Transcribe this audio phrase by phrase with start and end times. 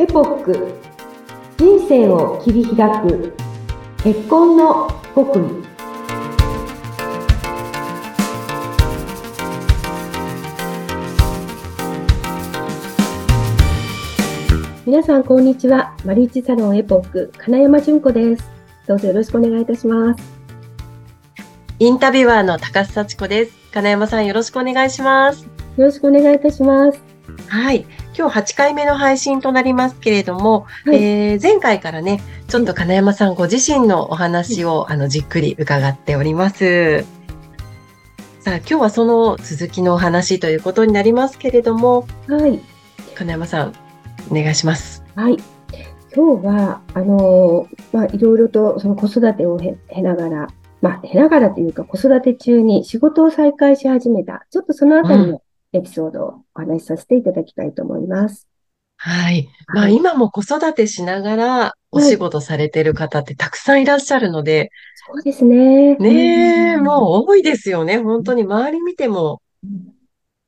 [0.00, 0.74] エポック。
[1.56, 3.32] 人生を切り開く。
[4.04, 5.42] 結婚の極意。
[14.86, 15.96] 皆さんこんにちは。
[16.04, 17.32] マリーチサロンエポック。
[17.36, 18.48] 金山純子です。
[18.86, 20.22] どうぞよろしくお願いいたします。
[21.80, 23.52] インタビュアーの高須幸子です。
[23.72, 25.42] 金山さんよろしくお願いします。
[25.76, 27.02] よろしくお願いいたします。
[27.48, 27.84] はい
[28.18, 37.04] 今日8回目の配信となりますけれども、はい、えー、前回からね、ちょっと金山さんご自身のお話を、あのじっくり伺っております。
[38.40, 42.58] さあ、今日はその続きのお話ということになりますけれども、はい。
[43.14, 43.74] 金山さん、
[44.32, 45.04] お願いします。
[45.14, 45.36] はい。
[46.12, 50.48] 今日は、あのまあ、いろいろとその子育てを経ながら、
[50.80, 55.40] まあ、経ながらというか子育て中に仕事を再開し始めた、ちょっとそのあたりの
[55.72, 58.48] エピソードをお話しさせていただきたいと思います。
[58.96, 59.48] はい。
[59.68, 64.70] まあ、今も子育てしながらお仕事されてる方ってたくさんいらっしゃるので。
[65.06, 65.94] そうですね。
[65.96, 67.98] ねえ、もう多いですよね。
[67.98, 69.40] 本当に周り見ても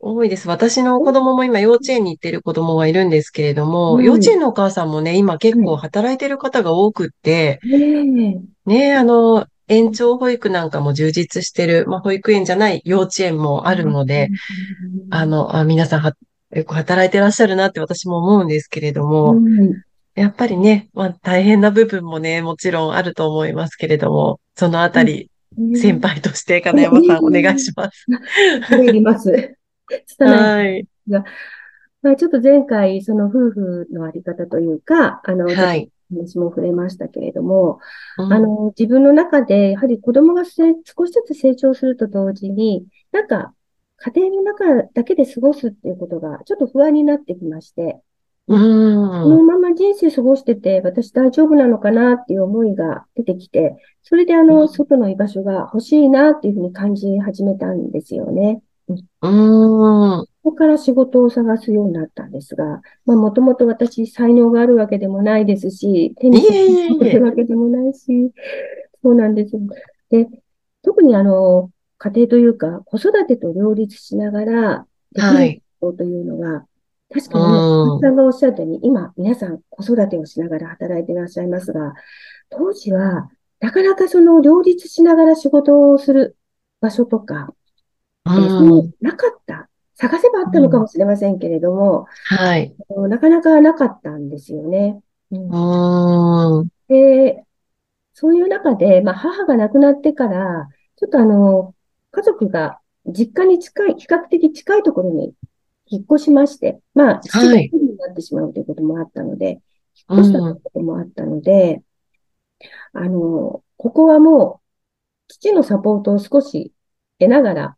[0.00, 0.48] 多いです。
[0.48, 14.28] 私の子供も今幼稚園に行ってる子供がいるんですけれども、うん、幼稚園のお母さんもね、今結構働いてる方が多くって、ねえ、あの、延長保育なんかも充実してる、まあ、保育園じゃない幼稚園もあるので、
[15.10, 16.14] あの、あ皆さんは、
[16.52, 19.70] よく働いてらっしゃるなって私も思うんですけれども、うん、
[20.16, 25.30] やっぱりね、まあ、大変な部分もね、もちろんあると思いますけれども、そのあたり、
[25.76, 28.06] 先輩として金山さんお願いします。
[28.74, 29.30] 入ります。
[30.18, 30.84] はい。
[32.02, 37.78] まあ、ちょっと前回、その夫婦のあり方というか、あの、はい、話も触れましたけれども、
[38.18, 43.54] うん、あの、自分の中で、やはり子供が少しずつ成長すると同時に、なんか、
[43.98, 48.00] 家庭の中だけで過ごすっていうことが、ちょっと不安になってきまして、
[48.48, 58.60] うん、このまま人生過ごしてて、私大丈夫なのかなっていう思いが出てきて、それであの、外の居場所が欲しいなっていうふうに感じ始めたんですよね。
[59.22, 60.26] うん。
[60.50, 68.32] ここから仕事を探すようになったんですが、まあ、もともと私、才能があるわけでもないですし、手にしてるわけでもないし、
[69.00, 69.60] そうなんですよ。
[70.10, 70.26] で、
[70.82, 76.66] 特にあの、家庭というか、子育てと両立しながら、できることというのは、は
[77.10, 81.94] い、確かに、ね、さんがおっしゃったように、今、皆さん子育てをしながら働いていらっしゃいますが、
[82.48, 83.30] 当時は、
[83.60, 86.36] なかなかその両立しながら仕事をする
[86.80, 87.54] 場所とか、
[88.24, 89.69] うん、なかった。
[90.00, 92.74] 探せばあったのかもしれませんけれども、うん、はい。
[93.08, 95.02] なかなかなかったんですよね。
[95.30, 97.44] うん、で、
[98.14, 101.74] そういう中で、まあ、母が亡くなってから、ちょっとあの、
[102.12, 105.34] 家族が実家に近い、比較的近いところに
[105.86, 109.60] 引っ越しまして、まあ、父がになってしまうということもあったので、
[110.08, 111.82] 引っ越したこともあったので、
[112.94, 114.60] あの、ここはも
[115.28, 116.72] う、父のサポートを少し
[117.18, 117.76] 得ながら、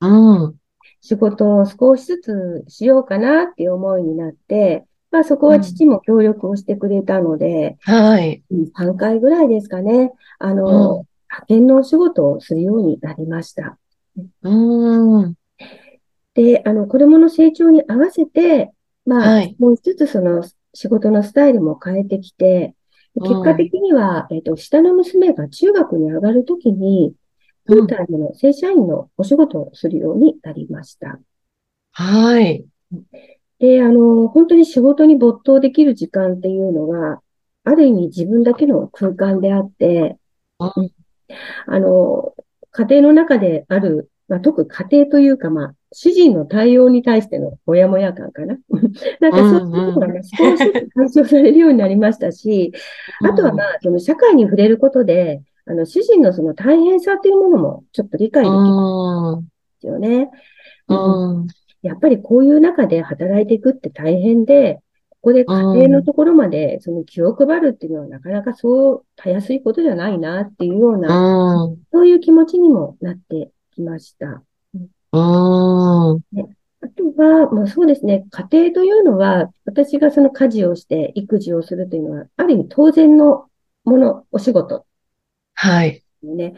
[0.00, 0.61] うん。
[1.02, 8.42] 仕事を少しずつしようかなっていう思いになって、まあそこは父も協力をしてくれたので、うん、はい。
[8.50, 10.12] 3回ぐらいですかね。
[10.38, 10.68] あの、う
[11.02, 13.78] ん、派遣のお仕事をするようになりました。
[14.42, 15.34] うん。
[16.34, 18.70] で、あの、子供の成長に合わせて、
[19.04, 22.74] まあ、はい、もう一つその仕事のスタイルも変えてきて、
[23.14, 27.12] 結果的には、えっ、と、下の娘が中学に上がるときに、
[27.66, 31.18] フルタイムの正社員のお仕事をするようになりました。
[31.92, 32.64] はい。
[33.58, 37.20] で、あの、本当に仕事に没頭できる時間っていうのが、
[37.64, 40.16] ある意味自分だけの空間であって、
[40.58, 42.34] あの、
[42.72, 48.56] 家庭の中である、まあ、特家庭というか、まあ、主人の対応に対してのもやもや感かな。
[49.20, 52.72] なんかそういうところが、ね、少し解消されるようになりましたし、
[53.22, 59.46] あとはまあ、その社会に触れることで、あの、主人のその大変さというものもちょっと理解できるんで
[59.80, 60.30] すよね。
[60.88, 61.46] うん、
[61.82, 64.80] やっぱりこういう中で働いていくって大変で、
[65.10, 74.42] ここで家庭のところまでその気を配るっていうのはなかなかそうたやすいことじゃないなっていうような、そういう気持ちにもなってきました。
[74.74, 76.56] うん、ね。
[76.80, 83.46] あとは、まあそうですね、家庭というのは、私がその家事をして育児をするというのは、ある意味当然の
[83.84, 84.84] もの、お仕事
[85.54, 86.02] はい。
[86.22, 86.54] ね。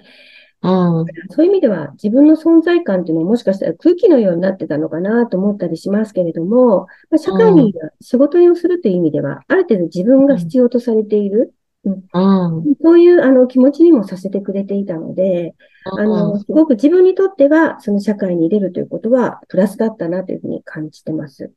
[0.64, 11.52] うん、そういう意味では自分の存在感っていうのはもしかしたら空気のようになってたのかなと思ったりしますけれども、まあ、社会に仕事をするという意味では、ある程度自分が必要とされている、
[11.84, 15.54] うん、うん、そういうあの気持ちにもさせてくれていたので、
[15.84, 21.52] あの、すごく自分にとってはその社会に出るということはプラスだったなというふうに感じてます。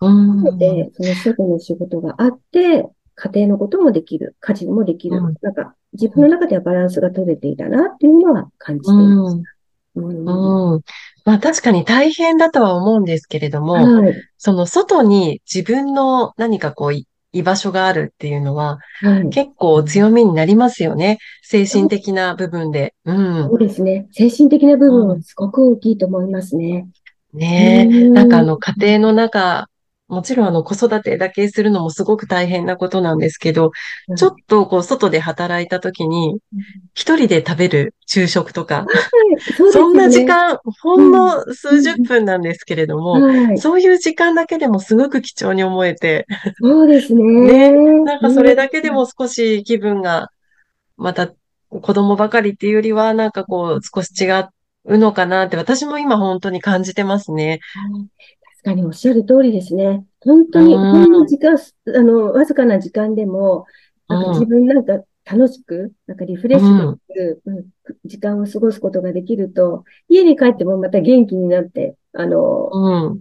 [0.00, 0.58] うん。
[0.58, 5.18] で、その外の仕事があって、家庭のこともできる、家事もできる。
[5.18, 9.54] うん、なんか、自分の中ではバランスが取れていたなっていうのは感じていました。
[9.96, 10.74] うん。
[10.74, 10.82] うん、
[11.24, 16.92] まあ確かに大変だとは思うんですけれども、はい、その外に自分の何かこう
[17.32, 21.18] 居場所があるっていうのは、はい、結構強みになりますよね。
[21.42, 22.94] 精神的な部分で。
[23.04, 23.48] うん。
[23.48, 24.06] そうですね。
[24.12, 26.86] 精神的な部分はすごく大きいと思いますね。
[27.34, 28.08] うん、ねえ。
[28.10, 29.68] なんかあの家庭の中
[30.08, 33.72] もちろんあの子育てだけするのもすごく大変なことなんですけど、
[34.08, 36.38] うん、ちょっとこう外で働いた時に、
[36.94, 38.86] 一人で食べる昼食とか、
[39.56, 46.26] そそんな時間、ほんの数十分なんですけれども、はい、そういう時間だけでもすごく貴重に思えて、
[46.62, 47.70] そうですね。
[47.70, 47.72] ね。
[48.04, 50.30] なんかそれだけでも少し気分が、
[50.96, 51.30] また
[51.68, 54.30] 子供ばかりっていうよりは、なんかこう少し違
[54.84, 57.60] うのかなって私も今本当に感じてますね。
[58.68, 60.04] かにおっしゃる通りですね。
[60.20, 63.66] 本当に、ほんの時間、あの、わずかな時間でも、
[64.08, 67.64] なんか自分なんか楽しく、なんかリフレッシュできる、うん、
[68.04, 73.20] 時間を過ごすことができると、家に帰ってもまた元気になって、あの、うん、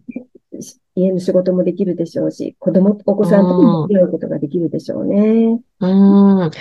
[0.95, 5.59] 家の仕事もできるでしょうし、子供、お子さんとも付き合うことができるでしょうね。
[5.79, 5.87] う
[6.47, 6.51] ん。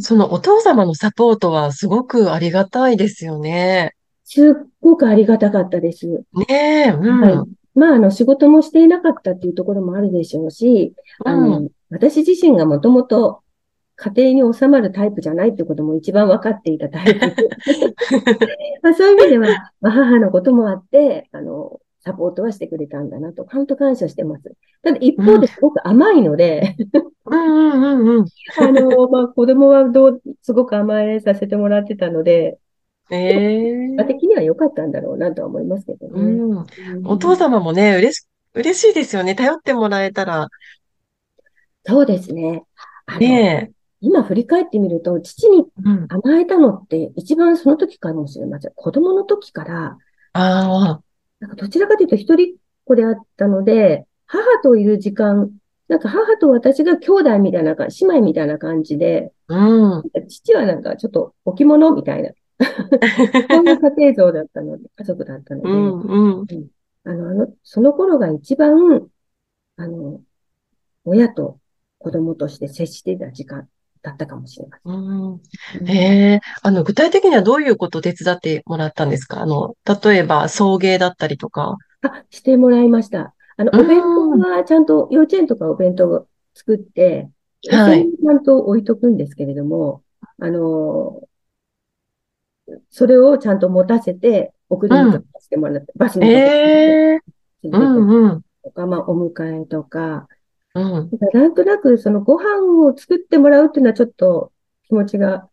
[0.00, 3.94] そのお父様のサポートはすごくありがたいですよね。
[4.24, 6.06] すっごくありがたかったです。
[6.06, 7.20] ねえ、うん。
[7.20, 13.42] はいまあ、あの、仕事もしていなかったっていうところもあるでしょうし、うん、あの、私自身がもともと
[13.96, 17.20] 家庭に収まるタイプじゃないってことも一番分かっていたタイプ。
[18.82, 24.52] まあ、そういう意味では、まあ、母のこともあって、あの、サポートはしてくれたんだなと、本当感謝してます。
[24.82, 26.74] ただ一方ですごく甘いので、
[27.26, 28.26] うんうんうんうん。
[28.58, 32.58] あの、まあ、子供はどう、すごく甘えさせてもらってたので、
[33.10, 34.06] ええー。
[34.06, 36.12] 的には良かったんだろうなとは思いますけどね。
[36.20, 37.06] うん。
[37.06, 39.34] お父様もね、嬉し、嬉しいですよね。
[39.34, 40.48] 頼ってもらえたら。
[41.84, 42.64] そうですね。
[43.18, 43.82] ねえ。
[44.00, 45.64] 今振り返ってみると、父に
[46.08, 48.72] 甘えたのって一番その時かもしれません。
[48.74, 49.98] 子供の時から、
[50.32, 51.02] ああ。
[51.40, 55.50] なんかどちらかというと一人っ子であったので、母といる時間、
[55.88, 62.30] なんか母と私が兄弟みたいな感じ、姉妹みたいな感じで、うん、父はなんかちょっと置物みたいな
[63.50, 66.46] そんな家庭像だったので、 家族だったので、うんうんうん、
[67.04, 69.08] あのあのその頃が一番、
[69.76, 70.20] あの、
[71.04, 71.58] 親と
[71.98, 73.68] 子供として接していた時間
[74.02, 74.92] だったかもしれません。
[74.92, 75.40] う
[75.84, 79.40] ん、ええあの、具体的にはどういうことを手伝ってもらったんですか？
[79.40, 81.76] あの、例えば送迎だったりとか。
[82.02, 83.34] あ、してもらいました。
[83.56, 87.28] あの、お弁当はちゃんと、幼稚園とかお弁当を作って、
[87.70, 88.08] はい。
[88.10, 90.02] ちゃんと置いとくんですけれども、
[90.40, 91.20] あの、
[92.90, 97.22] それをちゃんと持たせて、送り迎えしてもらって、バスに乗って
[97.64, 98.42] うんうん。
[98.64, 100.28] とか、まあ、お迎えとか、
[100.74, 101.10] うん。
[101.32, 104.52] なんとなく、そのご飯を作ってもらうっていうのはちょっと
[104.84, 105.48] 気持ちが、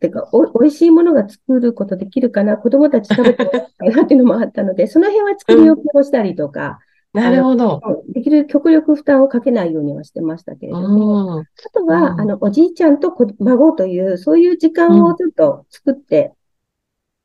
[0.00, 6.80] てか、お、美味しいものが作ることできるかな、子供たち食べてもらいたいなっていうのもあったので、その辺は作り置きをしたりとか、
[7.12, 7.80] なるほど。
[8.08, 11.44] できる極力負担をかけないようにはしてましたけれども、あ
[11.74, 16.32] とは、あの、おじいちゃんと孫という、そういう時間をちょっと作って、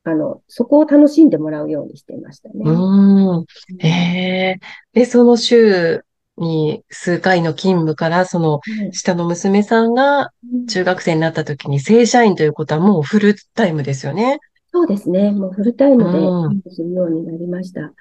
[0.04, 2.54] あの、そこを楽しんでもらうようにしていましたね。
[2.64, 3.44] うん。
[3.78, 4.60] へえ。
[4.92, 6.02] で、その週
[6.36, 8.60] に数回の勤務から、その
[8.92, 10.30] 下の娘さんが
[10.68, 14.38] 中学生になった時に正社員ということはもうフルタイムですよね。
[14.72, 15.30] そうですね。
[15.32, 17.92] もうフルタイムで勤務するようになりました。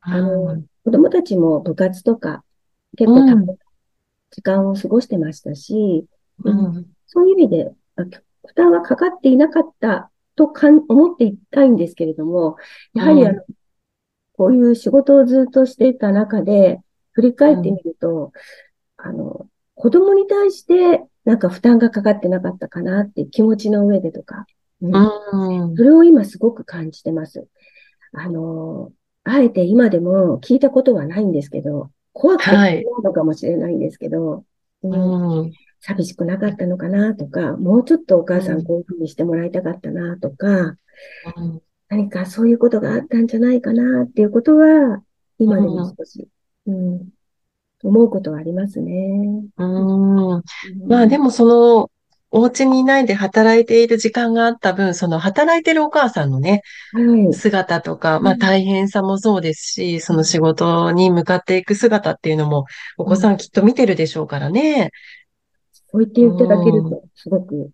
[0.00, 2.44] あの、子供たちも部活とか
[2.96, 3.56] 結構
[4.30, 6.06] 時間を過ごしてましたし、
[6.44, 12.56] うん、そういう意味で負担はかかっていなかったとかん思っていたいんですけれども、
[12.94, 13.42] やはりあの、
[14.34, 16.80] こういう仕事をずっとしていた中で、
[17.12, 18.32] 振り返ってみると、
[18.96, 24.46] あの、子供に対してなんか負担がかかってなかったかなって気持ちの上でとか、
[24.80, 27.48] うん、それを今すごく感じてます。
[28.12, 28.92] あの、
[29.30, 34.42] あえて今でも聞いたことはないんですけど、怖くてないのかもしれないんですけど、はい、
[34.84, 40.74] うん、寂しくなかったのかなとか、もうちょっとお母さんこういうふうにしてもらいたかったなとか、う
[41.40, 45.02] ん、何かそういうことがあったんじゃないかなっていうことは、
[45.38, 46.26] 今でも少し、
[46.66, 47.08] うん、うん、
[47.82, 49.20] 思うことはありますね。
[49.58, 49.64] う
[50.38, 50.42] ん。
[50.86, 51.90] まあでもその、
[52.30, 62.66] お家にいないで働いている時間があった分、その働いてるお母さんのね、はい、姿とか、まあ大変さもそうですし、その仕事に向かっていく姿っていうのも、
[62.98, 64.90] お子さんきっと見てるでしょうからね。
[65.90, 67.70] そう言っていただけると、すごく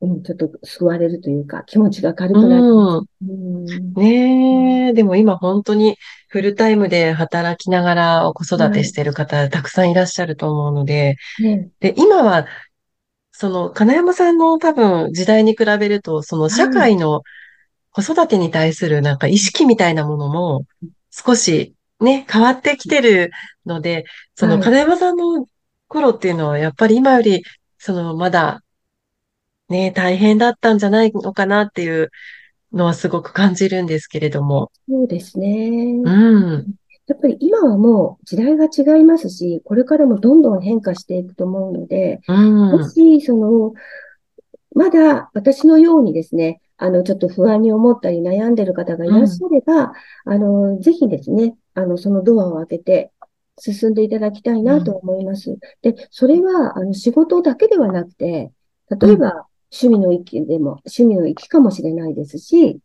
[0.00, 2.62] うん、ちょっと救われるというか、気持ちが軽くなる。
[2.62, 5.96] うん、ねえ、でも今本当に
[6.28, 12.46] フルタイムで働きながら子育てしてる方、たくさんいらっしゃると思うので、ね、で、今は、
[13.40, 17.22] その、金山さんの多分時代に比べると、その社会の
[17.92, 20.64] 子育てに対するなんか意識みたいなものも
[21.12, 23.30] 少しね、変わってきてる
[23.64, 25.46] ので、その金山さんの
[25.86, 27.44] 頃っていうのはやっぱり今より、
[27.78, 28.64] そのまだ
[29.68, 32.10] ね、大変だったんじゃないのかなっていう
[32.72, 34.72] のはすごく感じるんですけれども。
[34.88, 35.70] そうですね。
[36.04, 36.74] うん。
[37.08, 43.72] やっぱり今はもう時代が違いますし、これからもどんどん変化していくと思うので、うん、もし、その、
[44.74, 49.92] まだ私のようにですね、あの、ちょっと不安に思ったり悩んでる方がいらっしゃれば、
[50.26, 53.10] うん、あの、ぜひですね、あの、そのドアを開けて
[53.58, 55.52] 進んでいただきたいなと思います。
[55.52, 58.52] うん、で、それは、あの、仕事だけではなくて、
[58.90, 62.80] 例えば、趣味の域でも、趣味の域かもしれないですし、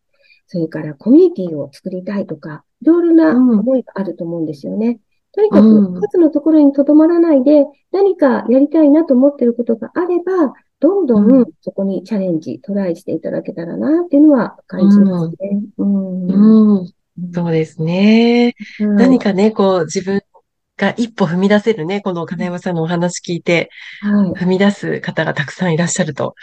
[0.48, 5.00] それからコミュニティを作りたいとか、いろいろな思いがあると思うんですよね。
[5.32, 15.62] とにかく、一つのところにとどまらないで、何かやりたいなと思っていることがあれば、どんどんそこにチャレンジ、トライしていただけたらなっていうのは感じますね。
[15.78, 16.28] うん。
[16.28, 16.88] うん、
[17.34, 18.54] そうですね。
[18.80, 20.22] 何かね、こう、自分
[20.84, 23.70] が一歩踏み出せるね、この金山さんのお話聞いて、
[24.02, 26.36] はい、踏み出す方がたくさんいらっしゃると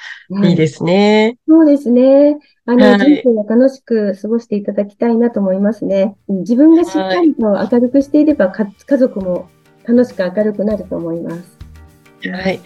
[0.45, 1.37] いいですね。
[1.47, 2.39] そうですね。
[2.67, 6.17] あの、はい、人生を楽しく過ごしていただきたいなと思いますね。
[6.29, 9.49] 自分がしっかりと明るくしていれば、はい、家族も
[9.87, 11.59] 楽しく明るくなると思います。
[12.31, 12.61] はい。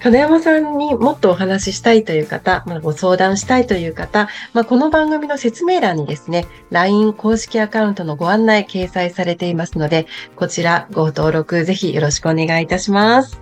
[0.00, 10.06] 金山さんにもっとお話ししたいという方、まあ、ご相談したいという方、まあ、この番組の説明欄にですね、LINE 公式アカウントのご案内掲載されていますので、
[10.36, 13.40] こちらご登録ぜひよろしくお願いいたします。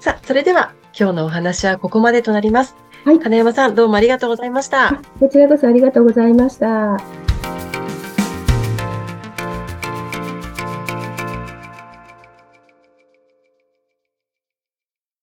[0.00, 2.76] さあ、それでは今日のお話はここまでとなります。
[3.04, 3.18] はい。
[3.18, 5.00] 金山さん、どうもありがとうございました。
[5.18, 7.27] こちらこそありがとうございました。